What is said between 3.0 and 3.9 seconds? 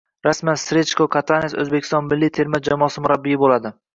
murabbiyi bo‘ladi